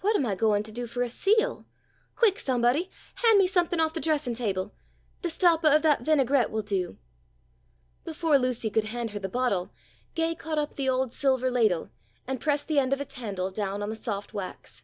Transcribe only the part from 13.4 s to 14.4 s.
down on the soft